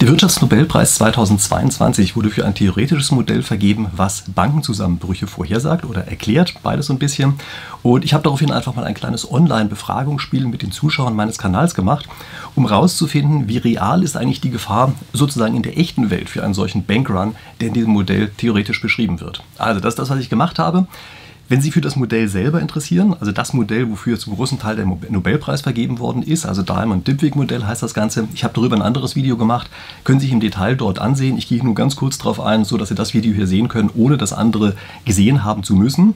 [0.00, 6.86] Der Wirtschaftsnobelpreis 2022 wurde für ein theoretisches Modell vergeben, was Bankenzusammenbrüche vorhersagt oder erklärt, beides
[6.86, 7.34] so ein bisschen.
[7.82, 12.08] Und ich habe daraufhin einfach mal ein kleines Online-Befragungsspiel mit den Zuschauern meines Kanals gemacht,
[12.54, 16.54] um herauszufinden, wie real ist eigentlich die Gefahr sozusagen in der echten Welt für einen
[16.54, 19.42] solchen Bankrun, der in diesem Modell theoretisch beschrieben wird.
[19.58, 20.86] Also das ist das, was ich gemacht habe.
[21.50, 24.86] Wenn Sie für das Modell selber interessieren, also das Modell, wofür zum großen Teil der
[24.86, 29.36] Nobelpreis vergeben worden ist, also Diamond-Dipwig-Modell heißt das Ganze, ich habe darüber ein anderes Video
[29.36, 29.68] gemacht,
[30.04, 31.36] können Sie sich im Detail dort ansehen.
[31.36, 33.90] Ich gehe nur ganz kurz darauf ein, so dass Sie das Video hier sehen können,
[33.96, 36.14] ohne das andere gesehen haben zu müssen.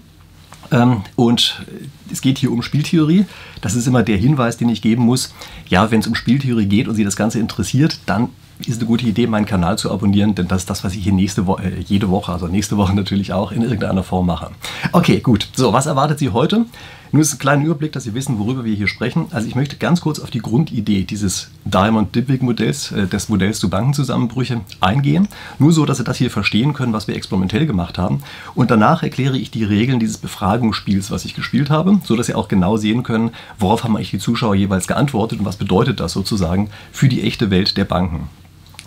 [0.70, 1.64] Ähm, und
[2.12, 3.24] es geht hier um Spieltheorie.
[3.60, 5.34] Das ist immer der Hinweis, den ich geben muss.
[5.66, 8.28] Ja, wenn es um Spieltheorie geht und Sie das Ganze interessiert, dann
[8.66, 11.12] ist eine gute Idee, meinen Kanal zu abonnieren, denn das ist das, was ich hier
[11.12, 14.50] nächste Woche, äh, jede Woche, also nächste Woche natürlich auch in irgendeiner Form mache.
[14.92, 15.48] Okay, gut.
[15.54, 16.66] So, was erwartet Sie heute?
[17.14, 19.26] Nur ist ein kleiner Überblick, dass Sie wissen, worüber wir hier sprechen.
[19.30, 24.62] Also ich möchte ganz kurz auf die Grundidee dieses Diamond-Dipwig-Modells, äh, des Modells zu Bankenzusammenbrüche
[24.80, 25.28] eingehen.
[25.60, 28.24] Nur so, dass Sie das hier verstehen können, was wir experimentell gemacht haben.
[28.56, 32.34] Und danach erkläre ich die Regeln dieses Befragungsspiels, was ich gespielt habe, so dass Sie
[32.34, 36.12] auch genau sehen können, worauf haben eigentlich die Zuschauer jeweils geantwortet und was bedeutet das
[36.12, 38.28] sozusagen für die echte Welt der Banken.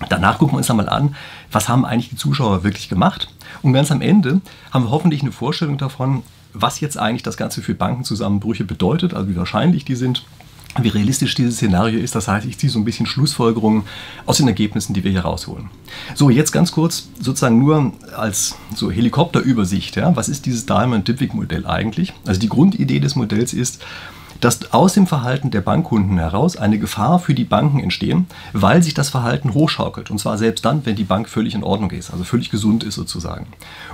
[0.10, 1.16] Danach gucken wir uns einmal an,
[1.52, 3.30] was haben eigentlich die Zuschauer wirklich gemacht.
[3.62, 6.24] Und ganz am Ende haben wir hoffentlich eine Vorstellung davon,
[6.54, 10.24] was jetzt eigentlich das Ganze für Bankenzusammenbrüche bedeutet, also wie wahrscheinlich die sind,
[10.80, 12.16] wie realistisch dieses Szenario ist.
[12.16, 13.84] Das heißt, ich ziehe so ein bisschen Schlussfolgerungen
[14.26, 15.70] aus den Ergebnissen, die wir hier rausholen.
[16.14, 19.96] So, jetzt ganz kurz sozusagen nur als so Helikopterübersicht.
[19.96, 20.16] Ja?
[20.16, 22.14] Was ist dieses Diamond-Dipwig-Modell eigentlich?
[22.26, 23.84] Also die Grundidee des Modells ist,
[24.42, 28.94] dass aus dem Verhalten der Bankkunden heraus eine Gefahr für die Banken entstehen, weil sich
[28.94, 30.12] das Verhalten hochschaukelt.
[30.12, 32.96] Und zwar selbst dann, wenn die Bank völlig in Ordnung ist, also völlig gesund ist
[32.96, 33.48] sozusagen.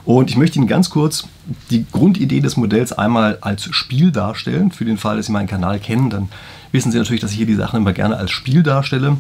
[0.05, 1.27] Und ich möchte Ihnen ganz kurz
[1.69, 4.71] die Grundidee des Modells einmal als Spiel darstellen.
[4.71, 6.30] Für den Fall, dass Sie meinen Kanal kennen, dann
[6.71, 9.17] wissen Sie natürlich, dass ich hier die Sachen immer gerne als Spiel darstelle.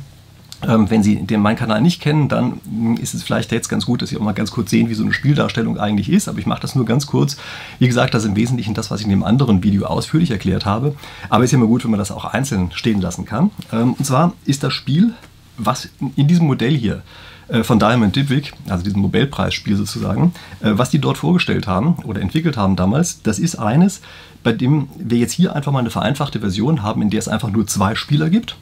[0.67, 2.59] Ähm, wenn Sie den, meinen Kanal nicht kennen, dann
[3.01, 5.03] ist es vielleicht jetzt ganz gut, dass Sie auch mal ganz kurz sehen, wie so
[5.03, 6.27] eine Spieldarstellung eigentlich ist.
[6.27, 7.37] Aber ich mache das nur ganz kurz.
[7.79, 10.65] Wie gesagt, das ist im Wesentlichen das, was ich in dem anderen Video ausführlich erklärt
[10.65, 10.95] habe.
[11.29, 13.51] Aber es ist ja immer gut, wenn man das auch einzeln stehen lassen kann.
[13.71, 15.13] Ähm, und zwar ist das Spiel,
[15.57, 17.03] was in diesem Modell hier
[17.47, 22.21] äh, von Diamond Dipwig, also diesem Nobelpreisspiel sozusagen, äh, was die dort vorgestellt haben oder
[22.21, 24.01] entwickelt haben damals, das ist eines,
[24.43, 27.49] bei dem wir jetzt hier einfach mal eine vereinfachte Version haben, in der es einfach
[27.49, 28.57] nur zwei Spieler gibt.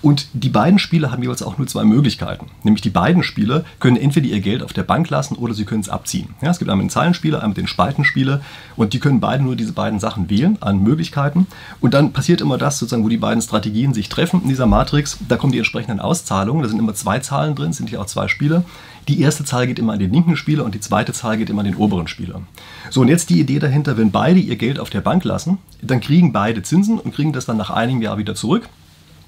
[0.00, 2.46] Und die beiden Spieler haben jeweils auch nur zwei Möglichkeiten.
[2.62, 5.80] Nämlich die beiden Spieler können entweder ihr Geld auf der Bank lassen oder sie können
[5.80, 6.30] es abziehen.
[6.40, 8.40] Ja, es gibt einmal den Zahlenspieler, einmal den Spaltenspieler
[8.76, 11.46] und die können beide nur diese beiden Sachen wählen an Möglichkeiten.
[11.80, 15.18] Und dann passiert immer das, sozusagen, wo die beiden Strategien sich treffen in dieser Matrix.
[15.28, 16.62] Da kommen die entsprechenden Auszahlungen.
[16.62, 18.64] Da sind immer zwei Zahlen drin, sind ja auch zwei Spieler.
[19.08, 21.60] Die erste Zahl geht immer an den linken Spieler und die zweite Zahl geht immer
[21.60, 22.42] an den oberen Spieler.
[22.90, 26.00] So, und jetzt die Idee dahinter, wenn beide ihr Geld auf der Bank lassen, dann
[26.00, 28.68] kriegen beide Zinsen und kriegen das dann nach einem Jahr wieder zurück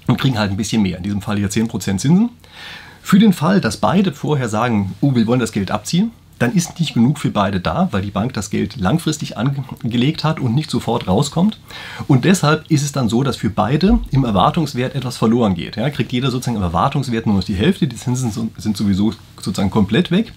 [0.07, 0.97] und kriegen halt ein bisschen mehr.
[0.97, 2.29] In diesem Fall hier 10% Zinsen.
[3.01, 6.79] Für den Fall, dass beide vorher sagen, oh, wir wollen das Geld abziehen, dann ist
[6.81, 10.69] nicht genug für beide da, weil die Bank das Geld langfristig angelegt hat und nicht
[10.69, 11.59] sofort rauskommt.
[12.09, 15.77] Und deshalb ist es dann so, dass für beide im Erwartungswert etwas verloren geht.
[15.77, 19.13] Ja, kriegt jeder sozusagen im Erwartungswert nur noch die Hälfte, die Zinsen sind sowieso
[19.45, 20.33] sozusagen komplett weg.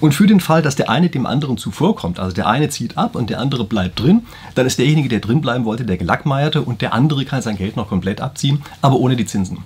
[0.00, 3.14] Und für den Fall, dass der eine dem anderen zuvorkommt, also der eine zieht ab
[3.14, 4.22] und der andere bleibt drin,
[4.54, 7.76] dann ist derjenige, der drin bleiben wollte, der gelackmeierte und der andere kann sein Geld
[7.76, 9.58] noch komplett abziehen, aber ohne die Zinsen.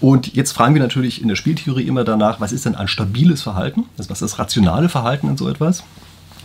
[0.00, 3.42] Und jetzt fragen wir natürlich in der Spieltheorie immer danach, was ist denn ein stabiles
[3.42, 3.84] Verhalten?
[3.98, 5.84] Also was ist das rationale Verhalten in so etwas?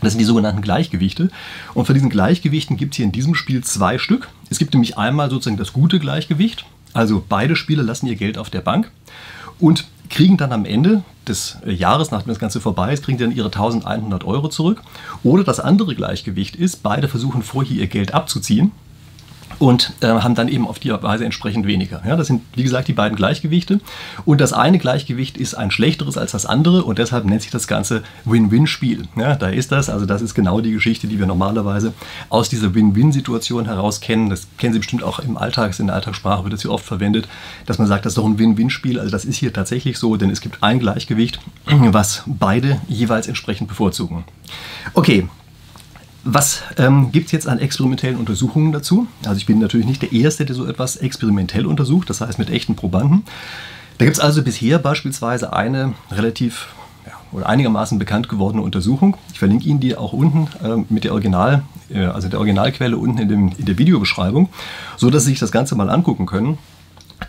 [0.02, 1.30] Das sind die sogenannten Gleichgewichte.
[1.74, 4.30] Und von diesen Gleichgewichten gibt es hier in diesem Spiel zwei Stück.
[4.50, 6.66] Es gibt nämlich einmal sozusagen das gute Gleichgewicht.
[6.94, 8.92] Also beide Spieler lassen ihr Geld auf der Bank
[9.60, 13.48] und kriegen dann am Ende des Jahres, nachdem das Ganze vorbei ist, kriegen dann ihre
[13.48, 14.82] 1100 Euro zurück.
[15.24, 18.72] Oder das andere Gleichgewicht ist, beide versuchen vorher ihr Geld abzuziehen
[19.62, 22.02] und äh, haben dann eben auf die Weise entsprechend weniger.
[22.04, 23.80] Ja, das sind, wie gesagt, die beiden Gleichgewichte.
[24.26, 27.68] Und das eine Gleichgewicht ist ein schlechteres als das andere und deshalb nennt sich das
[27.68, 29.04] Ganze Win-Win-Spiel.
[29.16, 31.94] Ja, da ist das, also das ist genau die Geschichte, die wir normalerweise
[32.30, 34.32] aus dieser Win-Win-Situation heraus kennen.
[34.32, 37.28] Das kennen Sie bestimmt auch im Alltag, in der Alltagssprache wird das hier oft verwendet,
[37.68, 39.00] dass man sagt, das ist doch ein Win-Win-Spiel.
[39.00, 43.68] Also das ist hier tatsächlich so, denn es gibt ein Gleichgewicht, was beide jeweils entsprechend
[43.68, 44.24] bevorzugen.
[44.96, 45.28] Okay,
[46.24, 49.08] was ähm, gibt es jetzt an experimentellen Untersuchungen dazu?
[49.26, 52.50] Also ich bin natürlich nicht der Erste, der so etwas experimentell untersucht, das heißt mit
[52.50, 53.24] echten Probanden.
[53.98, 56.68] Da gibt es also bisher beispielsweise eine relativ
[57.06, 59.18] ja, oder einigermaßen bekannt gewordene Untersuchung.
[59.34, 63.18] Ich verlinke Ihnen die auch unten äh, mit der Original, äh, also der Originalquelle unten
[63.18, 64.50] in, dem, in der Videobeschreibung,
[64.98, 66.60] so dass Sie sich das Ganze mal angucken können.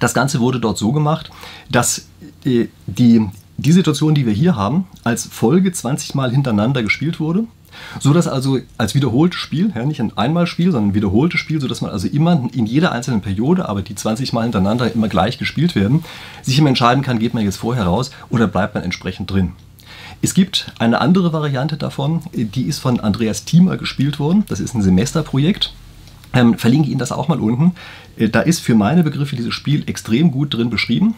[0.00, 1.30] Das Ganze wurde dort so gemacht,
[1.70, 2.08] dass
[2.44, 7.44] äh, die, die Situation, die wir hier haben, als Folge 20 Mal hintereinander gespielt wurde
[8.00, 11.80] So dass also als wiederholtes Spiel, ja, nicht ein Einmalspiel, sondern ein wiederholtes Spiel, sodass
[11.80, 15.74] man also immer in jeder einzelnen Periode, aber die 20 Mal hintereinander immer gleich gespielt
[15.74, 16.04] werden,
[16.42, 19.52] sich immer entscheiden kann, geht man jetzt vorher raus oder bleibt man entsprechend drin.
[20.24, 24.44] Es gibt eine andere Variante davon, die ist von Andreas Thiemer gespielt worden.
[24.48, 25.74] Das ist ein Semesterprojekt.
[26.32, 27.74] Ähm, verlinke Ihnen das auch mal unten.
[28.16, 31.14] Äh, da ist für meine Begriffe dieses Spiel extrem gut drin beschrieben.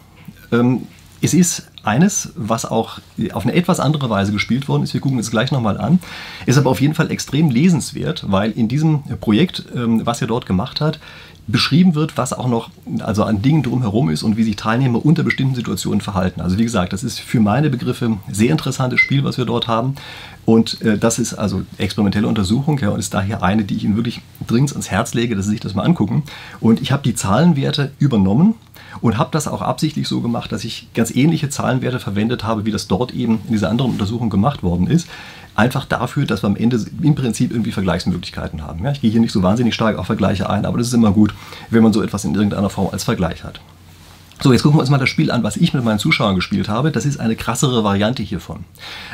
[0.52, 0.86] Ähm,
[1.20, 2.98] es ist eines, was auch
[3.32, 4.94] auf eine etwas andere Weise gespielt worden ist.
[4.94, 5.98] Wir gucken es gleich nochmal an.
[6.46, 10.46] Ist aber auf jeden Fall extrem lesenswert, weil in diesem Projekt, ähm, was er dort
[10.46, 10.98] gemacht hat,
[11.46, 12.70] beschrieben wird, was auch noch
[13.00, 16.40] also an Dingen drumherum ist und wie sich Teilnehmer unter bestimmten Situationen verhalten.
[16.40, 19.68] Also wie gesagt, das ist für meine Begriffe ein sehr interessantes Spiel, was wir dort
[19.68, 19.94] haben.
[20.46, 23.96] Und äh, das ist also experimentelle Untersuchung ja, und ist daher eine, die ich Ihnen
[23.96, 26.22] wirklich dringend ans Herz lege, dass Sie sich das mal angucken.
[26.60, 28.54] Und ich habe die Zahlenwerte übernommen
[29.00, 32.70] und habe das auch absichtlich so gemacht, dass ich ganz ähnliche Zahlenwerte verwendet habe, wie
[32.70, 35.08] das dort eben in dieser anderen Untersuchung gemacht worden ist.
[35.56, 38.84] Einfach dafür, dass wir am Ende im Prinzip irgendwie Vergleichsmöglichkeiten haben.
[38.84, 41.12] Ja, ich gehe hier nicht so wahnsinnig stark auf Vergleiche ein, aber das ist immer
[41.12, 41.32] gut,
[41.70, 43.60] wenn man so etwas in irgendeiner Form als Vergleich hat.
[44.42, 46.68] So, jetzt gucken wir uns mal das Spiel an, was ich mit meinen Zuschauern gespielt
[46.68, 46.90] habe.
[46.90, 48.64] Das ist eine krassere Variante hiervon.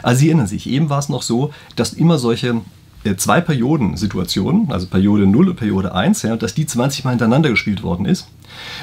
[0.03, 2.62] Also Sie erinnern sich, eben war es noch so, dass immer solche
[3.05, 7.50] äh, zwei Perioden-Situationen, also Periode 0 und Periode 1, ja, dass die 20 Mal hintereinander
[7.50, 8.29] gespielt worden ist.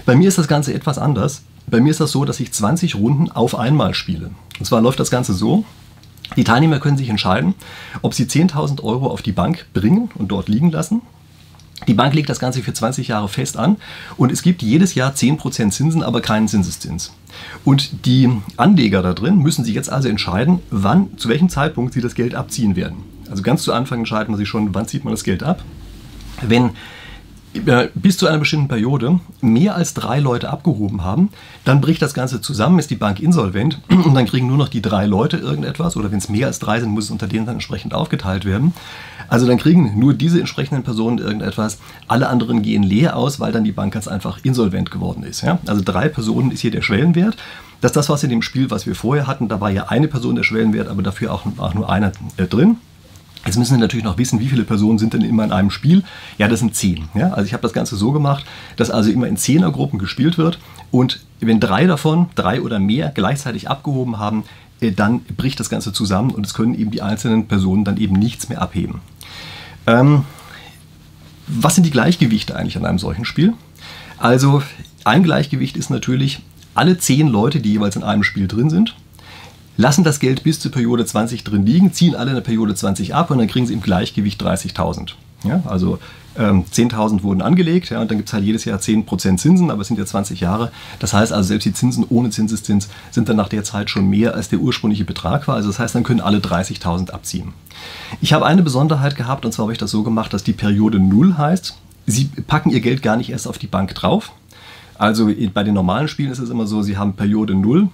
[0.06, 1.42] Bei mir ist das Ganze etwas anders.
[1.68, 4.32] Bei mir ist das so, dass ich 20 Runden auf einmal spiele.
[4.60, 5.66] Und zwar läuft das Ganze so,
[6.36, 7.56] die Teilnehmer können sich entscheiden,
[8.02, 11.02] ob sie 10.000 Euro auf die Bank bringen und dort liegen lassen.
[11.88, 13.78] Die Bank legt das Ganze für 20 Jahre fest an
[14.18, 17.14] und es gibt jedes Jahr 10% Zinsen, aber keinen Zinseszins.
[17.64, 22.02] Und die Anleger da drin müssen sich jetzt also entscheiden, wann, zu welchem Zeitpunkt sie
[22.02, 23.04] das Geld abziehen werden.
[23.30, 25.64] Also ganz zu Anfang entscheidet man sich schon, wann zieht man das Geld ab.
[26.42, 26.72] Wenn
[27.96, 31.30] bis zu einer bestimmten Periode mehr als drei Leute abgehoben haben,
[31.66, 34.82] dann bricht das Ganze zusammen, ist die Bank insolvent und dann kriegen nur noch die
[34.82, 37.56] drei Leute irgendetwas oder wenn es mehr als drei sind, muss es unter denen dann
[37.56, 38.74] entsprechend aufgeteilt werden.
[39.28, 43.64] Also dann kriegen nur diese entsprechenden Personen irgendetwas, alle anderen gehen leer aus, weil dann
[43.64, 45.42] die Bank ganz einfach insolvent geworden ist.
[45.42, 45.60] Ja?
[45.66, 47.36] Also drei Personen ist hier der Schwellenwert.
[47.82, 50.08] Das ist das, was in dem Spiel, was wir vorher hatten, da war ja eine
[50.08, 52.78] Person der Schwellenwert, aber dafür auch, auch nur einer äh, drin.
[53.48, 56.04] Jetzt müssen Sie natürlich noch wissen, wie viele Personen sind denn immer in einem Spiel.
[56.38, 57.08] Ja, das sind zehn.
[57.16, 57.30] Ja?
[57.30, 58.46] Also ich habe das Ganze so gemacht,
[58.76, 60.60] dass also immer in Zehnergruppen gespielt wird
[60.92, 64.44] und wenn drei davon, drei oder mehr gleichzeitig abgehoben haben,
[64.82, 68.16] äh, dann bricht das Ganze zusammen und es können eben die einzelnen Personen dann eben
[68.16, 69.02] nichts mehr abheben.
[69.86, 70.26] Ähm,
[71.48, 73.54] was sind die Gleichgewichte eigentlich an einem solchen Spiel?
[74.18, 74.62] Also
[75.06, 76.42] ein Gleichgewicht ist natürlich
[76.74, 78.96] alle zehn Leute, die jeweils in einem Spiel drin sind,
[79.78, 83.16] lassen das Geld bis zur Periode 20 drin liegen, ziehen alle in der Periode 20
[83.16, 85.14] ab und dann kriegen sie im Gleichgewicht 30.000.
[85.44, 86.00] Ja, also
[86.38, 89.82] ähm, 10.000 wurden angelegt ja, und dann gibt es halt jedes Jahr 10% Zinsen, aber
[89.82, 90.72] es sind ja 20 Jahre.
[91.00, 94.34] Das heißt also, selbst die Zinsen ohne Zinseszins sind dann nach der Zeit schon mehr,
[94.34, 95.56] als der ursprüngliche Betrag war.
[95.56, 97.54] Also das heißt, dann können alle 30.000 abziehen.
[98.22, 101.00] Ich habe eine Besonderheit gehabt und zwar habe ich das so gemacht, dass die Periode
[101.00, 101.76] 0 heißt,
[102.10, 104.32] Sie packen Ihr Geld gar nicht erst auf die Bank drauf.
[104.98, 107.90] Also bei den normalen Spielen ist es immer so, Sie haben Periode 0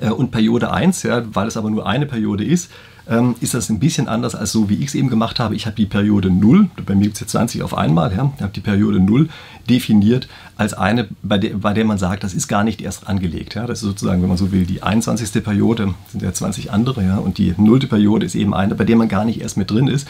[0.00, 2.70] äh, und Periode 1, ja, weil es aber nur eine Periode ist,
[3.08, 5.54] ähm, ist das ein bisschen anders als so, wie ich es eben gemacht habe.
[5.54, 8.42] Ich habe die Periode 0, bei mir gibt es jetzt 20 auf einmal, ja, ich
[8.42, 9.28] habe die Periode 0
[9.68, 13.54] definiert als eine, bei der, bei der man sagt, das ist gar nicht erst angelegt.
[13.54, 13.66] Ja.
[13.66, 15.42] Das ist sozusagen, wenn man so will, die 21.
[15.44, 17.80] Periode, sind ja 20 andere, ja, und die 0.
[17.80, 20.08] Periode ist eben eine, bei der man gar nicht erst mit drin ist.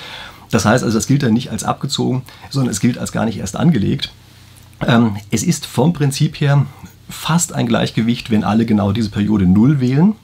[0.51, 3.39] Das heißt also, das gilt dann nicht als abgezogen, sondern es gilt als gar nicht
[3.39, 4.13] erst angelegt.
[4.87, 6.67] Ähm, es ist vom Prinzip her
[7.09, 10.15] fast ein Gleichgewicht, wenn alle genau diese Periode 0 wählen.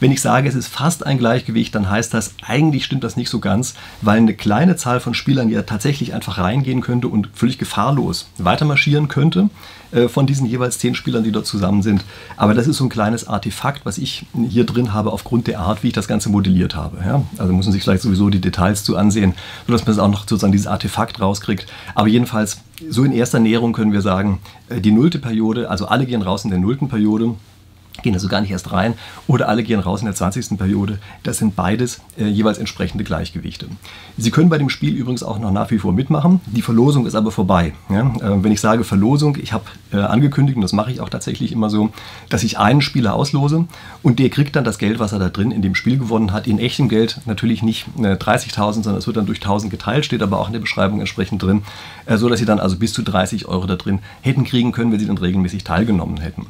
[0.00, 3.30] Wenn ich sage, es ist fast ein Gleichgewicht, dann heißt das, eigentlich stimmt das nicht
[3.30, 7.58] so ganz, weil eine kleine Zahl von Spielern ja tatsächlich einfach reingehen könnte und völlig
[7.58, 9.50] gefahrlos weitermarschieren könnte
[9.90, 12.04] äh, von diesen jeweils zehn Spielern, die dort zusammen sind.
[12.36, 15.82] Aber das ist so ein kleines Artefakt, was ich hier drin habe aufgrund der Art,
[15.82, 16.98] wie ich das Ganze modelliert habe.
[17.04, 17.22] Ja?
[17.38, 19.34] Also muss man sich vielleicht sowieso die Details zu ansehen,
[19.66, 21.66] sodass man es auch noch sozusagen dieses Artefakt rauskriegt.
[21.94, 22.58] Aber jedenfalls,
[22.88, 26.44] so in erster Näherung können wir sagen, äh, die nullte Periode, also alle gehen raus
[26.44, 27.34] in der nullten Periode
[28.02, 28.94] gehen also gar nicht erst rein
[29.26, 30.58] oder alle gehen raus in der 20.
[30.58, 30.98] Periode.
[31.22, 33.66] Das sind beides äh, jeweils entsprechende Gleichgewichte.
[34.16, 36.40] Sie können bei dem Spiel übrigens auch noch nach wie vor mitmachen.
[36.46, 37.72] Die Verlosung ist aber vorbei.
[37.88, 38.00] Ja?
[38.00, 41.52] Äh, wenn ich sage Verlosung, ich habe äh, angekündigt, und das mache ich auch tatsächlich
[41.52, 41.90] immer so,
[42.28, 43.66] dass ich einen Spieler auslose
[44.02, 46.46] und der kriegt dann das Geld, was er da drin in dem Spiel gewonnen hat,
[46.46, 50.38] in echtem Geld natürlich nicht 30.000, sondern es wird dann durch 1000 geteilt, steht aber
[50.38, 51.62] auch in der Beschreibung entsprechend drin,
[52.06, 54.92] äh, so dass sie dann also bis zu 30 Euro da drin hätten kriegen können,
[54.92, 56.46] wenn sie dann regelmäßig teilgenommen hätten.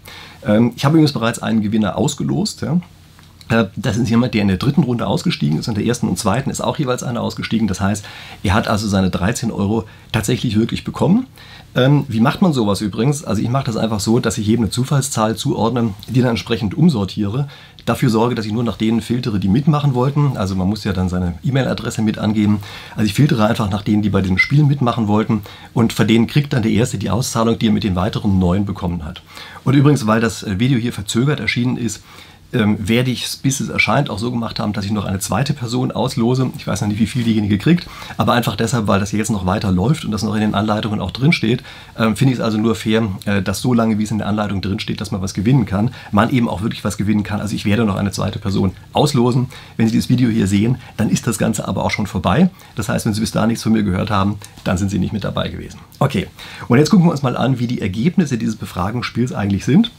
[0.47, 2.63] Ähm, ich habe übrigens bereits einen Gewinner ausgelost.
[2.63, 6.19] Äh, das ist jemand, der in der dritten Runde ausgestiegen ist und der ersten und
[6.19, 7.69] zweiten ist auch jeweils einer ausgestiegen.
[7.69, 8.05] Das heißt,
[8.43, 11.27] er hat also seine 13 Euro tatsächlich wirklich bekommen.
[11.75, 13.25] Ähm, wie macht man sowas übrigens?
[13.25, 16.75] Also ich mache das einfach so, dass ich jedem eine Zufallszahl zuordne, die dann entsprechend
[16.75, 17.49] umsortiere.
[17.89, 20.37] Dafür sorge, dass ich nur nach denen filtere, die mitmachen wollten.
[20.37, 22.61] Also man muss ja dann seine E-Mail-Adresse mit angeben.
[22.95, 25.43] Also ich filtere einfach nach denen, die bei diesem Spiel mitmachen wollten
[25.75, 28.65] und von denen kriegt dann der Erste die Auszahlung, die er mit den weiteren neun
[28.65, 29.23] bekommen hat.
[29.65, 32.03] Und übrigens, weil das Video hier verzögert erschienen ist,
[32.53, 35.19] ähm, werde ich es, bis es erscheint, auch so gemacht haben, dass ich noch eine
[35.19, 36.51] zweite Person auslose.
[36.57, 37.87] Ich weiß noch nicht, wie viel diejenige kriegt,
[38.17, 41.01] aber einfach deshalb, weil das jetzt noch weiter läuft und das noch in den Anleitungen
[41.01, 41.63] auch drinsteht,
[41.99, 44.27] ähm, finde ich es also nur fair, äh, dass so lange, wie es in der
[44.27, 47.41] Anleitung drinsteht, dass man was gewinnen kann, man eben auch wirklich was gewinnen kann.
[47.41, 49.49] Also ich werde noch eine zweite Person auslosen.
[49.77, 52.51] Wenn Sie dieses Video hier sehen, dann ist das Ganze aber auch schon vorbei.
[52.77, 55.13] Das heißt, wenn Sie bis da nichts von mir gehört haben, dann sind Sie nicht
[55.13, 55.81] mit dabei gewesen.
[55.99, 56.29] Okay,
[56.69, 59.91] und jetzt gucken wir uns mal an, wie die Ergebnisse dieses Befragungsspiels eigentlich sind.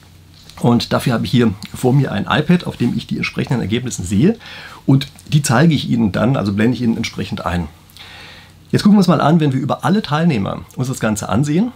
[0.62, 4.04] Und dafür habe ich hier vor mir ein iPad, auf dem ich die entsprechenden Ergebnisse
[4.04, 4.38] sehe.
[4.86, 7.68] Und die zeige ich Ihnen dann, also blende ich Ihnen entsprechend ein.
[8.72, 11.72] Jetzt gucken wir uns mal an, wenn wir über alle Teilnehmer uns das Ganze ansehen.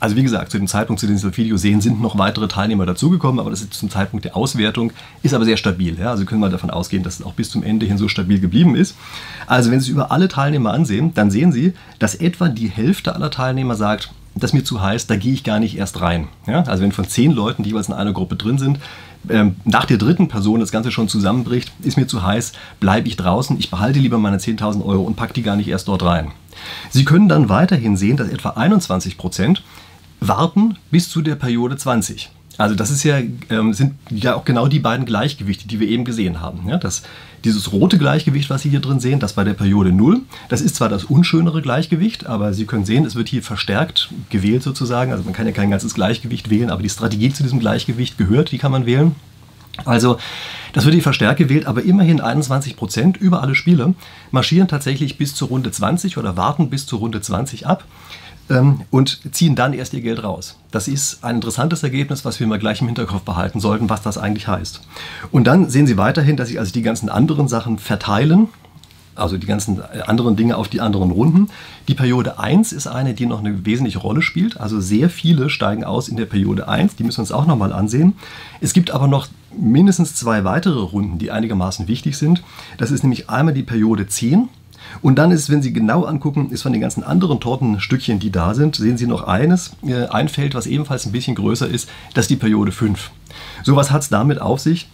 [0.00, 2.48] Also wie gesagt, zu dem Zeitpunkt, zu dem Sie das Video sehen, sind noch weitere
[2.48, 5.98] Teilnehmer dazugekommen, aber das ist zum Zeitpunkt der Auswertung, ist aber sehr stabil.
[5.98, 6.10] Ja?
[6.10, 8.74] Also können wir davon ausgehen, dass es auch bis zum Ende hin so stabil geblieben
[8.74, 8.96] ist.
[9.46, 13.14] Also wenn Sie sich über alle Teilnehmer ansehen, dann sehen Sie, dass etwa die Hälfte
[13.14, 16.28] aller Teilnehmer sagt, das mir zu heiß, da gehe ich gar nicht erst rein.
[16.46, 16.62] Ja?
[16.62, 18.78] Also wenn von zehn Leuten, die jeweils in einer Gruppe drin sind,
[19.28, 23.16] ähm, nach der dritten Person das Ganze schon zusammenbricht, ist mir zu heiß, bleibe ich
[23.16, 26.32] draußen, ich behalte lieber meine 10.000 Euro und packe die gar nicht erst dort rein.
[26.90, 29.62] Sie können dann weiterhin sehen, dass etwa 21 Prozent
[30.20, 32.30] warten bis zu der Periode 20.
[32.58, 33.18] Also das ist ja,
[33.48, 36.68] ähm, sind ja auch genau die beiden Gleichgewichte, die wir eben gesehen haben.
[36.68, 37.02] Ja, das,
[37.44, 40.76] dieses rote Gleichgewicht, was Sie hier drin sehen, das bei der Periode 0, das ist
[40.76, 45.12] zwar das unschönere Gleichgewicht, aber Sie können sehen, es wird hier verstärkt gewählt sozusagen.
[45.12, 48.52] Also man kann ja kein ganzes Gleichgewicht wählen, aber die Strategie zu diesem Gleichgewicht gehört,
[48.52, 49.14] die kann man wählen.
[49.84, 50.18] Also
[50.72, 53.94] das wird hier verstärkt gewählt, aber immerhin 21 Prozent über alle Spiele
[54.30, 57.84] marschieren tatsächlich bis zur Runde 20 oder warten bis zur Runde 20 ab
[58.90, 60.56] und ziehen dann erst ihr Geld raus.
[60.70, 64.18] Das ist ein interessantes Ergebnis, was wir mal gleich im Hinterkopf behalten sollten, was das
[64.18, 64.80] eigentlich heißt.
[65.30, 68.48] Und dann sehen Sie weiterhin, dass sich also die ganzen anderen Sachen verteilen
[69.20, 71.48] also die ganzen anderen Dinge auf die anderen Runden.
[71.88, 74.58] Die Periode 1 ist eine, die noch eine wesentliche Rolle spielt.
[74.60, 76.96] Also sehr viele steigen aus in der Periode 1.
[76.96, 78.14] Die müssen wir uns auch nochmal ansehen.
[78.60, 82.42] Es gibt aber noch mindestens zwei weitere Runden, die einigermaßen wichtig sind.
[82.78, 84.48] Das ist nämlich einmal die Periode 10
[85.02, 88.54] und dann ist, wenn Sie genau angucken, ist von den ganzen anderen Tortenstückchen, die da
[88.54, 92.24] sind, sehen Sie noch eines, äh, ein Feld, was ebenfalls ein bisschen größer ist, das
[92.24, 93.10] ist die Periode 5.
[93.62, 94.88] So was hat es damit auf sich?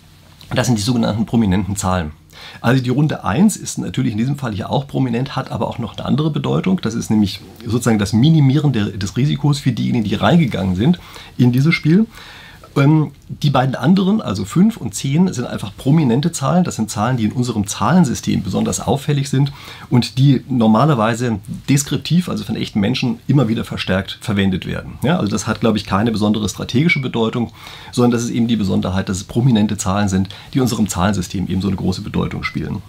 [0.54, 2.12] Das sind die sogenannten prominenten Zahlen.
[2.60, 5.78] Also die Runde 1 ist natürlich in diesem Fall hier auch prominent, hat aber auch
[5.78, 6.80] noch eine andere Bedeutung.
[6.80, 11.00] Das ist nämlich sozusagen das Minimieren der, des Risikos für diejenigen, die reingegangen sind
[11.36, 12.06] in dieses Spiel.
[12.76, 16.62] Ähm, die beiden anderen, also 5 und 10, sind einfach prominente Zahlen.
[16.62, 19.52] Das sind Zahlen, die in unserem Zahlensystem besonders auffällig sind
[19.90, 24.98] und die normalerweise deskriptiv, also von echten Menschen, immer wieder verstärkt verwendet werden.
[25.02, 27.52] Ja, also das hat, glaube ich, keine besondere strategische Bedeutung,
[27.92, 31.48] sondern das ist eben die Besonderheit, dass es prominente Zahlen sind, die in unserem Zahlensystem
[31.48, 32.82] eben so eine große Bedeutung spielen.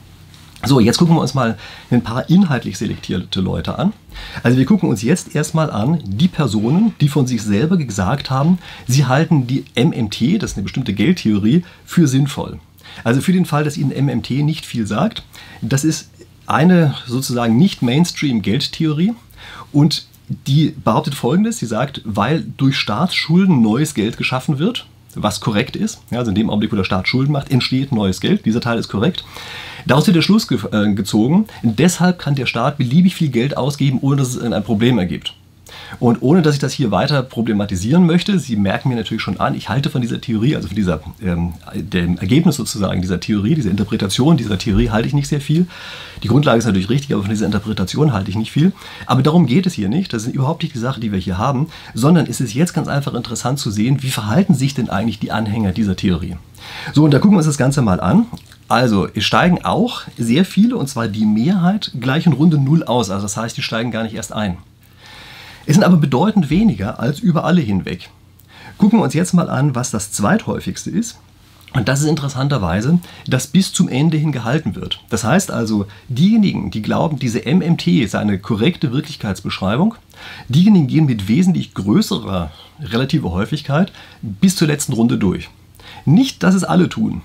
[0.66, 1.58] So, jetzt gucken wir uns mal
[1.92, 3.94] ein paar inhaltlich selektierte Leute an.
[4.42, 8.58] Also wir gucken uns jetzt erstmal an die Personen, die von sich selber gesagt haben,
[8.88, 12.60] sie halten die MMT, das ist eine bestimmte Geldtheorie, für sinnvoll.
[13.04, 15.24] Also für den Fall, dass Ihnen MMT nicht viel sagt,
[15.62, 16.10] das ist
[16.48, 19.14] eine sozusagen nicht Mainstream-Geldtheorie
[19.72, 24.88] und die behauptet folgendes, sie sagt, weil durch Staatsschulden neues Geld geschaffen wird,
[25.22, 28.46] was korrekt ist, also in dem Augenblick, wo der Staat Schulden macht, entsteht neues Geld,
[28.46, 29.24] dieser Teil ist korrekt.
[29.86, 34.00] Daraus wird der Schluss ge äh, gezogen, deshalb kann der Staat beliebig viel Geld ausgeben,
[34.02, 35.34] ohne dass es ein Problem ergibt.
[36.00, 39.56] Und ohne dass ich das hier weiter problematisieren möchte, Sie merken mir natürlich schon an,
[39.56, 43.72] ich halte von dieser Theorie, also von dieser, ähm, dem Ergebnis sozusagen dieser Theorie, dieser
[43.72, 45.68] Interpretation dieser Theorie halte ich nicht sehr viel.
[46.24, 48.72] Die Grundlage ist natürlich richtig, aber von dieser Interpretation halte ich nicht viel.
[49.06, 50.14] Aber darum geht es hier nicht.
[50.14, 52.88] Das ist überhaupt nicht die Sache, die wir hier haben, sondern es ist jetzt ganz
[52.88, 56.36] einfach interessant zu sehen, wie verhalten sich denn eigentlich die Anhänger dieser Theorie.
[56.94, 58.26] So, und da gucken wir uns das Ganze mal an.
[58.68, 63.10] Also, es steigen auch sehr viele, und zwar die Mehrheit, gleich in Runde 0 aus.
[63.10, 64.58] Also das heißt, die steigen gar nicht erst ein.
[65.68, 68.10] Es sind aber bedeutend weniger als über alle hinweg.
[68.78, 71.20] Gucken wir uns jetzt mal an, was das zweithäufigste ist.
[71.74, 75.04] Und das ist interessanterweise, dass bis zum Ende hin gehalten wird.
[75.10, 79.96] Das heißt also, diejenigen, die glauben, diese MMT sei eine korrekte Wirklichkeitsbeschreibung,
[80.48, 85.50] diejenigen gehen mit wesentlich größerer relativer Häufigkeit bis zur letzten Runde durch.
[86.06, 87.24] Nicht, dass es alle tun.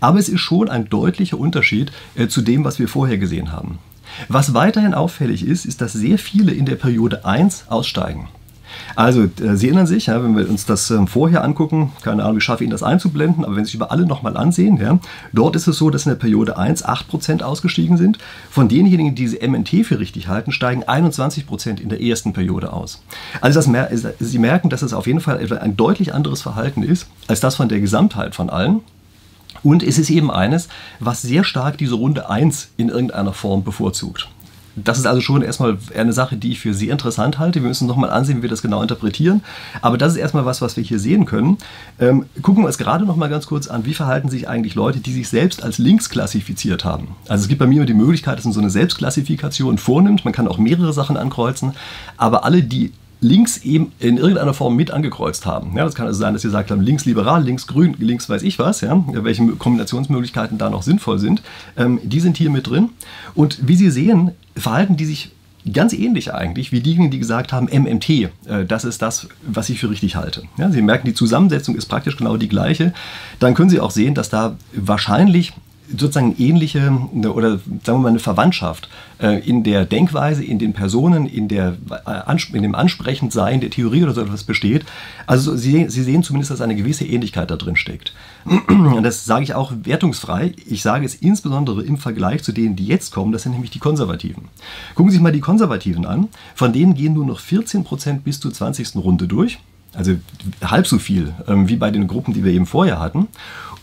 [0.00, 3.78] Aber es ist schon ein deutlicher Unterschied äh, zu dem, was wir vorher gesehen haben.
[4.28, 8.28] Was weiterhin auffällig ist, ist, dass sehr viele in der Periode 1 aussteigen.
[8.96, 12.38] Also, äh, Sie erinnern sich, ja, wenn wir uns das ähm, vorher angucken, keine Ahnung,
[12.38, 14.98] ich schaffe Ihnen das einzublenden, aber wenn Sie sich über alle nochmal ansehen, ja,
[15.32, 18.18] dort ist es so, dass in der Periode 1 8% ausgestiegen sind.
[18.50, 23.02] Von denjenigen, die diese MNT für richtig halten, steigen 21% in der ersten Periode aus.
[23.40, 27.40] Also das, Sie merken, dass es auf jeden Fall ein deutlich anderes Verhalten ist, als
[27.40, 28.80] das von der Gesamtheit von allen.
[29.64, 30.68] Und es ist eben eines,
[31.00, 34.28] was sehr stark diese Runde 1 in irgendeiner Form bevorzugt.
[34.76, 37.62] Das ist also schon erstmal eine Sache, die ich für sehr interessant halte.
[37.62, 39.42] Wir müssen nochmal ansehen, wie wir das genau interpretieren.
[39.82, 41.58] Aber das ist erstmal was, was wir hier sehen können.
[42.00, 45.12] Ähm, gucken wir uns gerade nochmal ganz kurz an, wie verhalten sich eigentlich Leute, die
[45.12, 47.08] sich selbst als links klassifiziert haben.
[47.28, 50.24] Also es gibt bei mir die Möglichkeit, dass man so eine Selbstklassifikation vornimmt.
[50.24, 51.74] Man kann auch mehrere Sachen ankreuzen.
[52.16, 52.92] Aber alle, die
[53.24, 55.76] links eben in irgendeiner Form mit angekreuzt haben.
[55.76, 58.42] Ja, das kann also sein, dass sie gesagt haben, links liberal, links grün, links weiß
[58.42, 61.42] ich was, ja, welche Kombinationsmöglichkeiten da noch sinnvoll sind.
[61.76, 62.90] Ähm, die sind hier mit drin.
[63.34, 65.30] Und wie Sie sehen, verhalten die sich
[65.72, 68.30] ganz ähnlich eigentlich wie diejenigen, die gesagt haben, MMT, äh,
[68.68, 70.42] das ist das, was ich für richtig halte.
[70.58, 72.92] Ja, Sie merken, die Zusammensetzung ist praktisch genau die gleiche.
[73.38, 75.54] Dann können Sie auch sehen, dass da wahrscheinlich
[75.98, 76.90] sozusagen ähnliche
[77.24, 78.88] oder sagen wir mal eine Verwandtschaft
[79.20, 84.02] äh, in der Denkweise, in den Personen, in, der, äh, in dem Ansprechendsein der Theorie
[84.02, 84.84] oder so etwas besteht.
[85.26, 88.12] Also Sie, Sie sehen zumindest, dass eine gewisse Ähnlichkeit da drin steckt.
[88.44, 90.52] Und das sage ich auch wertungsfrei.
[90.66, 93.78] Ich sage es insbesondere im Vergleich zu denen, die jetzt kommen, das sind nämlich die
[93.78, 94.48] Konservativen.
[94.94, 96.28] Gucken Sie sich mal die Konservativen an.
[96.54, 98.96] Von denen gehen nur noch 14 Prozent bis zur 20.
[98.96, 99.58] Runde durch.
[99.94, 100.16] Also
[100.62, 103.28] halb so viel ähm, wie bei den Gruppen, die wir eben vorher hatten.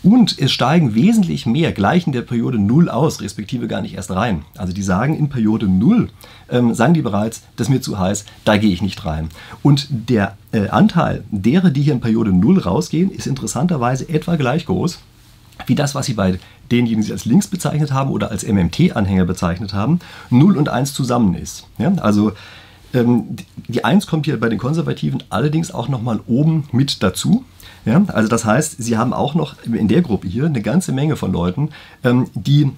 [0.04, 4.10] Und es steigen wesentlich mehr gleich in der Periode 0 aus, respektive gar nicht erst
[4.12, 4.44] rein.
[4.58, 6.10] Also die sagen in Periode 0,
[6.50, 9.30] ähm, sagen die bereits, das ist mir zu heiß, da gehe ich nicht rein.
[9.62, 14.66] Und der äh, Anteil derer, die hier in Periode 0 rausgehen, ist interessanterweise etwa gleich
[14.66, 15.00] groß
[15.68, 16.40] wie das, was sie bei
[16.72, 20.94] denjenigen, die sie als links bezeichnet haben oder als MMT-Anhänger bezeichnet haben, 0 und 1
[20.94, 21.68] zusammen ist.
[21.78, 21.94] Ja?
[21.98, 22.32] Also
[22.94, 23.36] ähm,
[23.68, 27.46] die 1 kommt hier bei den Konservativen allerdings auch nochmal oben mit dazu.
[27.86, 31.16] Ja, also das heißt, Sie haben auch noch in der Gruppe hier eine ganze Menge
[31.16, 31.70] von Leuten,
[32.04, 32.72] ähm, die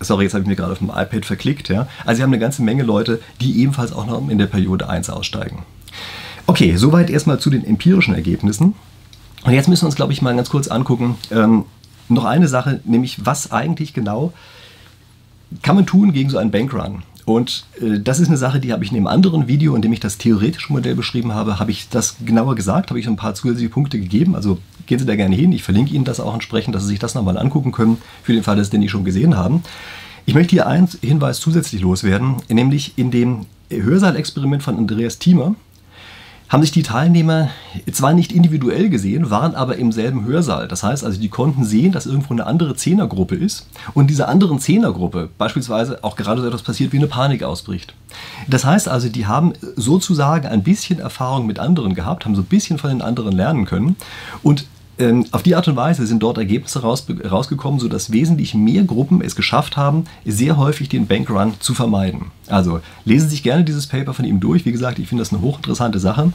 [0.00, 1.68] Sorry, jetzt habe ich mir gerade auf dem iPad verklickt.
[1.70, 1.86] Ja?
[2.04, 5.08] Also Sie haben eine ganze Menge Leute, die ebenfalls auch noch in der Periode 1
[5.08, 5.64] aussteigen.
[6.46, 8.74] Okay, soweit erstmal zu den empirischen Ergebnissen.
[9.44, 11.64] Und jetzt müssen wir uns, glaube ich, mal ganz kurz angucken, ähm,
[12.08, 14.34] noch eine Sache, nämlich was eigentlich genau
[15.62, 17.02] kann man tun gegen so einen Bankrun?
[17.24, 19.92] Und äh, das ist eine Sache, die habe ich in einem anderen Video, in dem
[19.92, 23.34] ich das theoretische Modell beschrieben habe, habe ich das genauer gesagt, habe ich ein paar
[23.34, 24.34] zusätzliche Punkte gegeben.
[24.34, 25.52] Also gehen Sie da gerne hin.
[25.52, 28.42] Ich verlinke Ihnen das auch entsprechend, dass Sie sich das nochmal angucken können, für den
[28.42, 29.62] Fall, dass Sie den nicht schon gesehen haben.
[30.26, 35.54] Ich möchte hier einen Hinweis zusätzlich loswerden, nämlich in dem Hörsaal-Experiment von Andreas Thiemer
[36.54, 37.48] haben sich die Teilnehmer
[37.90, 40.68] zwar nicht individuell gesehen, waren aber im selben Hörsaal.
[40.68, 44.60] Das heißt also, die konnten sehen, dass irgendwo eine andere Zehnergruppe ist und dieser anderen
[44.60, 47.94] Zehnergruppe beispielsweise auch gerade so etwas passiert wie eine Panik ausbricht.
[48.46, 52.46] Das heißt also, die haben sozusagen ein bisschen Erfahrung mit anderen gehabt, haben so ein
[52.46, 53.96] bisschen von den anderen lernen können
[54.44, 54.66] und
[55.32, 59.34] auf die Art und Weise sind dort Ergebnisse raus, rausgekommen, sodass wesentlich mehr Gruppen es
[59.34, 62.26] geschafft haben, sehr häufig den Bankrun zu vermeiden.
[62.46, 64.64] Also lesen Sie sich gerne dieses Paper von ihm durch.
[64.64, 66.32] Wie gesagt, ich finde das eine hochinteressante Sache.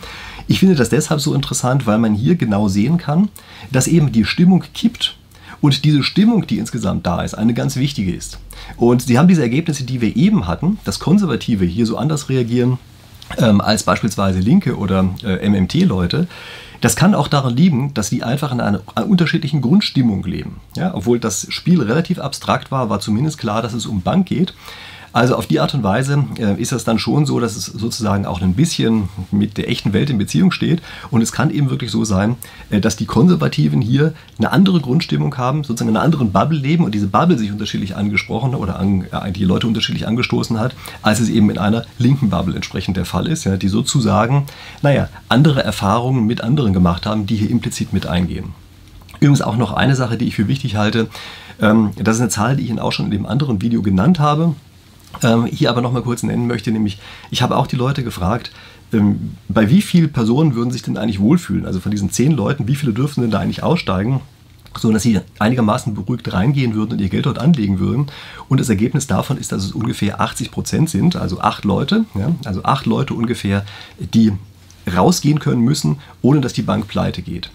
[0.48, 3.30] Ich finde das deshalb so interessant, weil man hier genau sehen kann,
[3.72, 5.16] dass eben die Stimmung kippt
[5.62, 8.40] und diese Stimmung, die insgesamt da ist, eine ganz wichtige ist.
[8.76, 12.78] Und Sie haben diese Ergebnisse, die wir eben hatten, dass Konservative hier so anders reagieren
[13.38, 16.28] ähm, als beispielsweise Linke oder äh, MMT-Leute,
[16.82, 20.62] das kann auch daran liegen, dass die einfach in einer, unterschiedlichen Grundstimmung leben.
[20.76, 24.54] Ja, obwohl das Spiel relativ abstrakt war, war zumindest klar, dass es um Bank geht.
[25.12, 28.26] Also auf die Art und Weise äh, ist das dann schon so, dass es sozusagen
[28.26, 30.82] auch ein bisschen mit der echten Welt in Beziehung steht.
[31.10, 32.36] Und es kann eben wirklich so sein,
[32.70, 36.84] äh, dass die Konservativen hier eine andere Grundstimmung haben, sozusagen in einer anderen Bubble leben
[36.84, 41.20] und diese Bubble sich unterschiedlich angesprochen oder an, äh, die Leute unterschiedlich angestoßen hat, als
[41.20, 44.46] es eben in einer linken Bubble entsprechend der Fall ist, ja, die sozusagen,
[44.84, 48.54] naja, andere Erfahrungen mit anderen gemacht haben, die hier implizit mit eingehen.
[49.20, 51.08] Übrigens auch noch eine Sache, die ich für wichtig halte.
[51.60, 54.20] Ähm, das ist eine Zahl, die ich Ihnen auch schon in dem anderen Video genannt
[54.20, 54.54] habe
[55.24, 57.00] ähm, hier aber noch mal kurz nennen möchte, nämlich
[57.32, 58.52] ich habe auch die Leute gefragt,
[58.94, 61.66] ähm, bei wie vielen Personen würden sich denn eigentlich wohlfühlen?
[61.66, 64.22] Also von diesen zehn Leuten, wie viele dürfen denn da eigentlich aussteigen?
[64.78, 68.06] so dass sie einigermaßen beruhigt reingehen würden und ihr Geld dort anlegen würden.
[68.48, 72.36] Und das Ergebnis davon ist, dass es ungefähr 80 Prozent sind, also acht Leute, ja,
[72.46, 73.66] also acht Leute ungefähr,
[73.98, 74.32] die
[74.96, 77.50] rausgehen können müssen, ohne dass die Bank pleite geht.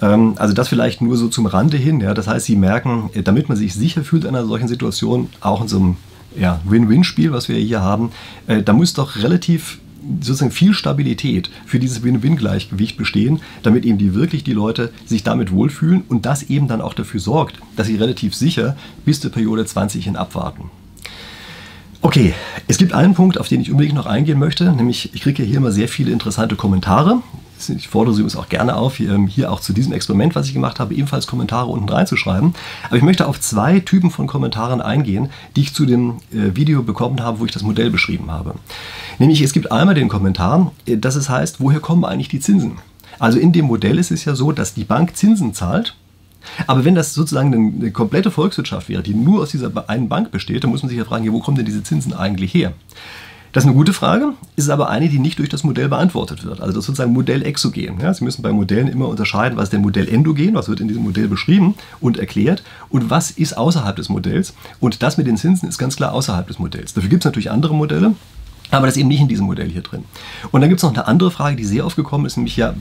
[0.00, 2.00] Ähm, also das vielleicht nur so zum Rande hin.
[2.00, 2.14] Ja.
[2.14, 5.68] Das heißt, Sie merken, damit man sich sicher fühlt in einer solchen Situation, auch in
[5.68, 5.96] so einem
[6.38, 8.10] ja, Win-Win-Spiel, was wir hier haben,
[8.46, 9.78] äh, da muss doch relativ
[10.20, 15.52] sozusagen viel Stabilität für dieses Win-Win-Gleichgewicht bestehen, damit eben die wirklich die Leute sich damit
[15.52, 19.64] wohlfühlen und das eben dann auch dafür sorgt, dass sie relativ sicher bis zur Periode
[19.64, 20.70] 20 hin abwarten.
[22.00, 22.34] Okay,
[22.66, 25.58] es gibt einen Punkt, auf den ich unbedingt noch eingehen möchte, nämlich ich kriege hier
[25.58, 27.22] immer sehr viele interessante Kommentare
[27.68, 30.54] ich fordere Sie übrigens auch gerne auf, hier, hier, auch zu diesem Experiment, was ich
[30.54, 32.54] gemacht habe, ebenfalls Kommentare unten reinzuschreiben.
[32.86, 36.82] Aber ich möchte auf zwei Typen von Kommentaren eingehen, die ich zu dem äh, Video
[36.82, 38.54] bekommen habe, wo ich das Modell beschrieben habe.
[39.18, 42.78] Nämlich es gibt einmal den Kommentar, äh, dass es heißt, woher kommen eigentlich die Zinsen?
[43.18, 45.94] Also in dem Modell ist es ja so, dass die Bank Zinsen zahlt
[46.66, 50.64] Aber wenn das sozusagen eine komplette Volkswirtschaft wäre, die nur aus dieser einen Bank besteht,
[50.64, 52.72] dann muss man sich ja fragen, wo kommen denn diese Zinsen eigentlich her?
[53.52, 56.62] Das ist eine gute Frage, ist aber eine, die nicht durch das Modell beantwortet wird.
[56.62, 58.00] Also das ist sozusagen Modell exogen.
[58.00, 60.88] Ja, Sie müssen bei Modellen immer unterscheiden, was ist denn Modell endogen, was wird in
[60.88, 64.54] diesem Modell beschrieben und erklärt und was ist außerhalb des Modells.
[64.80, 66.94] Und das mit den Zinsen ist ganz klar außerhalb des Modells.
[66.94, 68.14] Dafür gibt es natürlich andere Modelle.
[68.70, 70.04] Aber das ist eben nicht in diesem Modell hier drin.
[70.50, 72.72] Und dann gibt es noch eine andere Frage, die sehr oft gekommen ist, nämlich ja,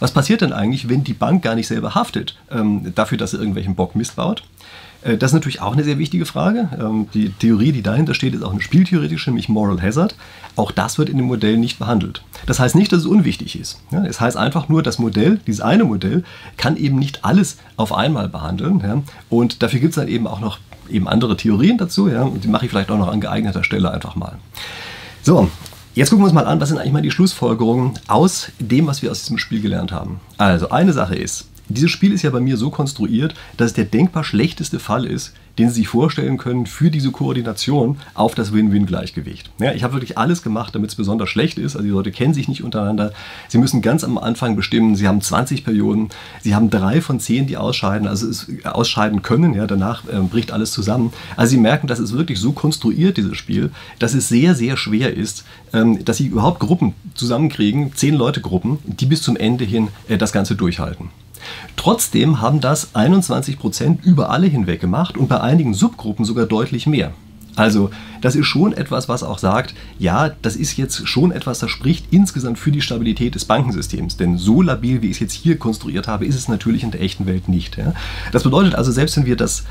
[0.00, 3.36] was passiert denn eigentlich, wenn die Bank gar nicht selber haftet ähm, dafür, dass sie
[3.36, 4.40] irgendwelchen Bock Mist baut?
[4.40, 4.57] Äh,
[5.02, 6.68] das ist natürlich auch eine sehr wichtige Frage.
[6.78, 10.16] Ähm, die Theorie, die dahinter steht, ist auch eine spieltheoretische, nämlich Moral Hazard.
[10.56, 12.22] Auch das wird in dem Modell nicht behandelt.
[12.46, 13.80] Das heißt nicht, dass es unwichtig ist.
[14.08, 16.24] Es heißt einfach nur, das Modell, dieses eine Modell,
[16.56, 19.04] kann eben nicht alles auf einmal behandeln.
[19.28, 20.58] Und dafür gibt es dann eben auch noch
[20.90, 22.04] eben andere Theorien dazu.
[22.06, 24.38] Und die mache ich vielleicht auch noch an geeigneter Stelle einfach mal.
[25.22, 25.48] So,
[25.98, 29.02] Jetzt gucken wir uns mal an, was sind eigentlich mal die Schlussfolgerungen aus dem, was
[29.02, 30.20] wir aus diesem Spiel gelernt haben.
[30.36, 33.84] Also eine Sache ist, dieses Spiel ist ja bei mir so konstruiert, dass es der
[33.84, 39.50] denkbar schlechteste Fall ist, den Sie sich vorstellen können für diese Koordination auf das Win-Win-Gleichgewicht.
[39.58, 41.74] Ja, ich habe wirklich alles gemacht, damit es besonders schlecht ist.
[41.74, 43.12] Also die Leute kennen sich nicht untereinander.
[43.48, 46.10] Sie müssen ganz am Anfang bestimmen, Sie haben 20 Perioden,
[46.42, 49.54] Sie haben drei von zehn, die ausscheiden, also es, ausscheiden können.
[49.54, 51.12] Ja, danach äh, bricht alles zusammen.
[51.36, 55.14] Also Sie merken, das ist wirklich so konstruiert, dieses Spiel, dass es sehr, sehr schwer
[55.14, 59.88] ist, ähm, dass Sie überhaupt Gruppen zusammenkriegen, zehn Leute Gruppen, die bis zum Ende hin
[60.08, 61.10] äh, das Ganze durchhalten.
[61.76, 66.86] Trotzdem haben das 21 Prozent über alle hinweg gemacht und bei einigen Subgruppen sogar deutlich
[66.86, 67.12] mehr.
[67.58, 71.70] Also das ist schon etwas, was auch sagt, ja, das ist jetzt schon etwas, das
[71.70, 74.16] spricht insgesamt für die Stabilität des Bankensystems.
[74.16, 77.02] Denn so labil, wie ich es jetzt hier konstruiert habe, ist es natürlich in der
[77.02, 77.76] echten Welt nicht.
[77.76, 77.94] Ja.
[78.30, 79.64] Das bedeutet also, selbst wenn wir das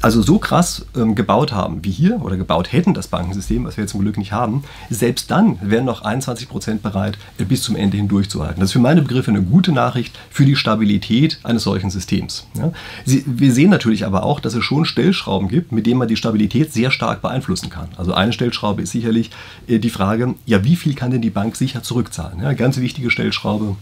[0.00, 3.84] also so krass ähm, gebaut haben wie hier oder gebaut hätten das Bankensystem, was wir
[3.84, 7.76] jetzt zum Glück nicht haben, selbst dann wären noch 21 Prozent bereit, äh, bis zum
[7.76, 8.60] Ende hin durchzuhalten.
[8.60, 12.46] Das ist für meine Begriffe eine gute Nachricht für die Stabilität eines solchen Systems.
[12.56, 12.72] Ja?
[13.04, 16.16] Sie, wir sehen natürlich aber auch, dass es schon Stellschrauben gibt, mit denen man die
[16.16, 17.88] Stabilität sehr stark beeinflussen kann.
[17.96, 19.30] Also eine Stellschraube ist sicherlich
[19.66, 22.40] äh, die Frage, ja, wie viel kann denn die Bank sicher zurückzahlen?
[22.40, 23.76] Ja, ganz wichtige Stellschraube.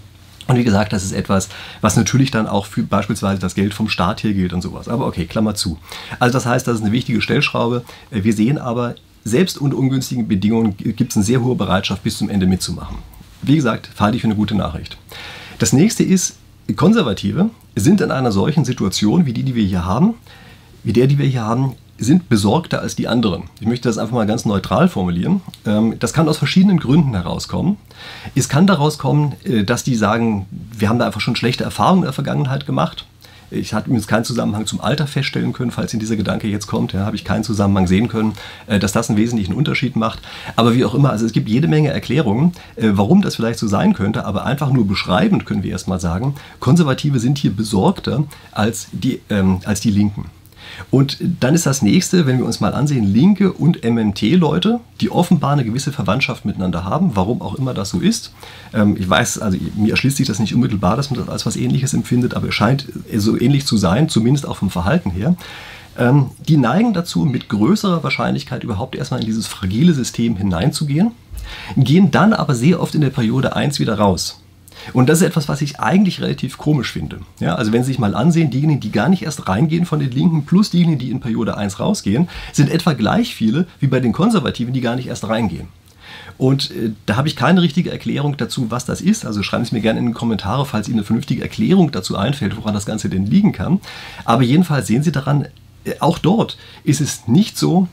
[0.46, 1.48] Und wie gesagt, das ist etwas,
[1.81, 4.88] was natürlich dann auch für beispielsweise das Geld vom Staat hier gilt und sowas.
[4.88, 5.79] Aber okay, Klammer zu.
[6.18, 7.85] Also das heißt, das ist eine wichtige Stellschraube.
[8.11, 12.31] Wir sehen aber, selbst unter ungünstigen Bedingungen gibt es eine sehr hohe Bereitschaft, bis zum
[12.31, 12.96] Ende mitzumachen.
[13.42, 14.96] Wie gesagt, halte ich für eine gute Nachricht.
[15.59, 16.37] Das nächste ist,
[16.76, 20.14] Konservative sind in einer solchen Situation wie die, die wir hier haben,
[20.85, 23.45] wie der, die wir hier haben, sind besorgter als die anderen.
[23.61, 25.43] Ich möchte das einfach mal ganz neutral formulieren.
[25.67, 27.77] Ähm, das kann aus verschiedenen Gründen herauskommen.
[28.35, 32.03] Es kann daraus kommen, äh, dass die sagen, wir haben da einfach schon schlechte Erfahrungen
[32.03, 33.07] in der Vergangenheit gemacht.
[33.53, 36.93] Ich hatte übrigens keinen Zusammenhang zum Alter feststellen können, falls Ihnen dieser Gedanke jetzt kommt.
[36.93, 38.35] Ja, habe ich keinen Zusammenhang sehen können,
[38.67, 40.21] äh, dass das einen wesentlichen Unterschied macht.
[40.57, 43.67] Aber wie auch immer, also es gibt jede Menge Erklärungen, äh, warum das vielleicht so
[43.67, 44.25] sein könnte.
[44.25, 49.61] Aber einfach nur beschreibend können wir erstmal sagen, Konservative sind hier besorgter als die, ähm,
[49.65, 50.27] als die Linken.
[50.91, 55.53] Und dann ist das nächste, wenn wir uns mal ansehen, linke und MMT-Leute, die offenbar
[55.53, 58.33] eine gewisse Verwandtschaft miteinander haben, warum auch immer das so ist.
[58.73, 61.57] Ähm, ich weiß, also mir erschließt sich das nicht unmittelbar, dass man das als was
[61.57, 65.37] Ähnliches empfindet, aber es scheint so ähnlich zu sein, zumindest auch vom Verhalten her.
[65.99, 71.13] Ähm, die neigen dazu, mit größerer Wahrscheinlichkeit überhaupt erstmal in dieses fragile System hineinzugehen,
[71.77, 74.41] gehen dann aber sehr oft in der Periode 1 wieder raus.
[74.93, 77.21] Und das ist etwas, was ich eigentlich relativ komisch finde.
[77.38, 80.11] Ja, also wenn Sie sich mal ansehen, diejenigen, die gar nicht erst reingehen von den
[80.11, 84.12] Linken, plus diejenigen, die in Periode 1 rausgehen, sind etwa gleich viele wie bei den
[84.12, 85.69] Konservativen, die gar nicht erst reingehen.
[86.38, 89.27] Und äh, da habe ich keine richtige Erklärung dazu, was das ist.
[89.27, 92.57] Also schreiben Sie mir gerne in die Kommentare, falls Ihnen eine vernünftige Erklärung dazu einfällt,
[92.57, 93.81] woran das Ganze denn liegen kann.
[94.25, 95.47] Aber jedenfalls sehen Sie daran,
[95.85, 97.88] äh, auch dort ist es nicht so,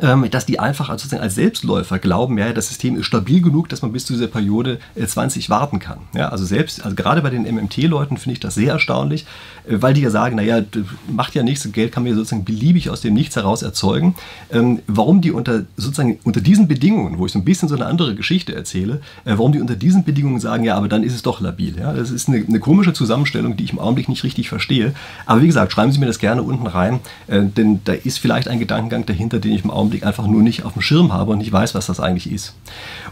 [0.00, 3.82] dass die einfach als, sozusagen als Selbstläufer glauben, ja, das System ist stabil genug, dass
[3.82, 5.98] man bis zu dieser Periode 20 äh, warten kann.
[6.14, 9.24] Ja, also selbst, also gerade bei den MMT-Leuten finde ich das sehr erstaunlich,
[9.68, 10.62] äh, weil die ja sagen, naja,
[11.08, 14.16] macht ja nichts, Geld kann man ja sozusagen beliebig aus dem Nichts heraus erzeugen.
[14.50, 17.86] Ähm, warum die unter sozusagen unter diesen Bedingungen, wo ich so ein bisschen so eine
[17.86, 21.22] andere Geschichte erzähle, äh, warum die unter diesen Bedingungen sagen, ja, aber dann ist es
[21.22, 21.76] doch labil.
[21.78, 24.92] Ja, das ist eine, eine komische Zusammenstellung, die ich im Augenblick nicht richtig verstehe.
[25.26, 28.58] Aber wie gesagt, schreiben Sie mir das gerne unten rein, denn da ist vielleicht ein
[28.58, 31.38] Gedankengang dahinter, den ich im Augenblick Augenblick einfach nur nicht auf dem Schirm habe und
[31.38, 32.54] nicht weiß, was das eigentlich ist.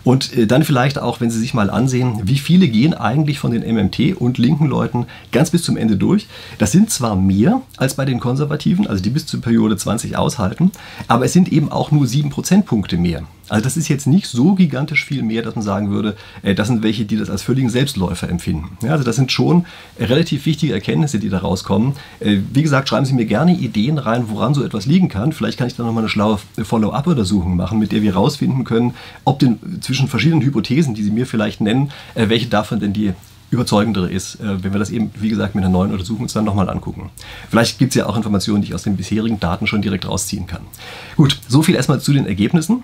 [0.04, 3.50] Und äh, dann vielleicht auch, wenn Sie sich mal ansehen, wie viele gehen eigentlich von
[3.50, 6.26] den MMT und linken Leuten ganz bis zum Ende durch.
[6.58, 10.72] Das sind zwar mehr als bei den Konservativen, also die bis zur Periode 20 aushalten,
[11.08, 13.22] aber es sind eben auch nur 7 Prozentpunkte mehr.
[13.48, 16.68] Also das ist jetzt nicht so gigantisch viel mehr, dass man sagen würde, äh, das
[16.68, 18.76] sind welche, die das als völligen Selbstläufer empfinden.
[18.88, 19.66] Also das sind schon
[19.98, 21.94] relativ wichtige Erkenntnisse, die da rauskommen.
[22.20, 25.32] Äh, wie gesagt, schreiben Sie mir gerne Ideen rein, woran so etwas liegen kann.
[25.32, 29.38] Vielleicht kann ich da nochmal eine schlaue Follow-up-Untersuchung machen, mit der wir herausfinden können, ob
[29.40, 33.12] denn zwischen verschiedenen Hypothesen, die Sie mir vielleicht nennen, äh, welche davon denn die
[33.50, 36.70] überzeugendere ist, wenn wir das eben, wie gesagt, mit einer neuen Untersuchung uns dann nochmal
[36.70, 37.10] angucken.
[37.50, 40.46] Vielleicht gibt es ja auch Informationen, die ich aus den bisherigen Daten schon direkt rausziehen
[40.46, 40.62] kann.
[41.16, 42.82] Gut, so viel erstmal zu den Ergebnissen.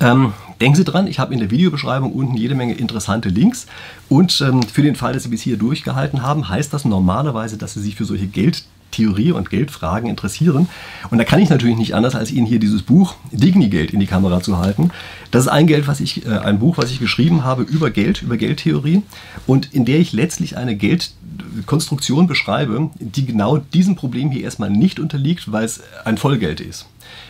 [0.00, 3.66] Ähm, denken Sie dran, ich habe in der Videobeschreibung unten jede Menge interessante Links
[4.08, 7.74] und ähm, für den Fall, dass Sie bis hier durchgehalten haben, heißt das normalerweise, dass
[7.74, 10.68] Sie sich für solche Geld Theorie und Geldfragen interessieren.
[11.10, 14.06] Und da kann ich natürlich nicht anders, als Ihnen hier dieses Buch Digni-Geld in die
[14.06, 14.90] Kamera zu halten.
[15.30, 18.22] Das ist ein, Geld, was ich, äh, ein Buch, was ich geschrieben habe über Geld,
[18.22, 19.02] über Geldtheorie
[19.46, 24.98] und in der ich letztlich eine Geldkonstruktion beschreibe, die genau diesem Problem hier erstmal nicht
[24.98, 26.86] unterliegt, weil es ein Vollgeld ist.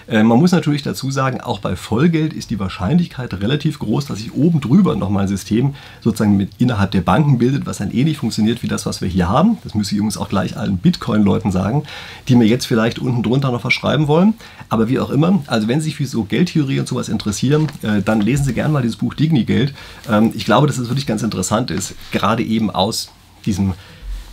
[0.06, 4.18] Äh, man muss natürlich dazu sagen, auch bei Vollgeld ist die Wahrscheinlichkeit relativ groß, dass
[4.18, 8.18] sich oben drüber nochmal ein System sozusagen mit innerhalb der Banken bildet, was dann ähnlich
[8.18, 9.58] funktioniert wie das, was wir hier haben.
[9.64, 11.84] Das müsste ich übrigens auch gleich allen Bitcoin-Leuten sagen,
[12.28, 14.34] die mir jetzt vielleicht unten drunter noch verschreiben wollen.
[14.68, 18.02] Aber wie auch immer, also wenn Sie sich für so Geldtheorie und sowas interessieren, äh,
[18.02, 19.74] dann lesen Sie gerne mal dieses Buch Digni Geld.
[20.08, 23.10] Ähm, ich glaube, dass es wirklich ganz interessant ist, gerade eben aus
[23.44, 23.74] diesem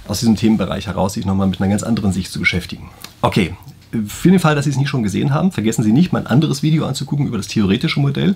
[0.08, 2.90] aus diesem Themenbereich heraus sich nochmal mit einer ganz anderen Sicht zu beschäftigen.
[3.22, 3.56] Okay,
[4.08, 6.63] für den Fall, dass Sie es nicht schon gesehen haben, vergessen Sie nicht, mein anderes
[6.63, 8.36] Video anzugucken über das theoretische Modell,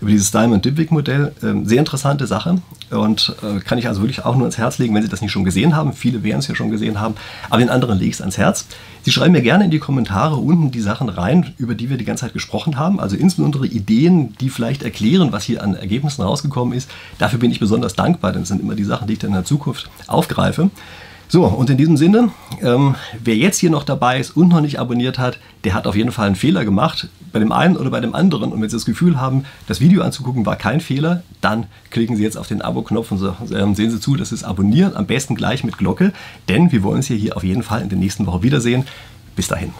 [0.00, 1.32] über dieses Diamond-Dybvig-Modell.
[1.42, 4.94] Ähm, sehr interessante Sache und äh, kann ich also wirklich auch nur ans Herz legen,
[4.94, 5.92] wenn Sie das nicht schon gesehen haben.
[5.92, 7.14] Viele werden es ja schon gesehen haben,
[7.48, 8.66] aber den anderen lege ich es ans Herz.
[9.02, 12.04] Sie schreiben mir gerne in die Kommentare unten die Sachen rein, über die wir die
[12.04, 13.00] ganze Zeit gesprochen haben.
[13.00, 16.90] Also insbesondere Ideen, die vielleicht erklären, was hier an Ergebnissen rausgekommen ist.
[17.18, 19.34] Dafür bin ich besonders dankbar, denn es sind immer die Sachen, die ich dann in
[19.34, 20.70] der Zukunft aufgreife.
[21.30, 22.30] So, und in diesem Sinne,
[22.62, 25.94] ähm, wer jetzt hier noch dabei ist und noch nicht abonniert hat, der hat auf
[25.94, 28.50] jeden Fall einen Fehler gemacht, bei dem einen oder bei dem anderen.
[28.50, 32.22] Und wenn Sie das Gefühl haben, das Video anzugucken war kein Fehler, dann klicken Sie
[32.22, 35.34] jetzt auf den Abo-Knopf und so, ähm, sehen Sie zu, dass es abonnieren, am besten
[35.34, 36.14] gleich mit Glocke,
[36.48, 38.86] denn wir wollen uns hier auf jeden Fall in der nächsten Woche wiedersehen.
[39.36, 39.72] Bis dahin.